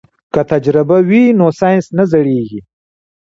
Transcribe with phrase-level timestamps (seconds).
[0.33, 2.59] که تجربه وي نو ساینس نه زړیږي.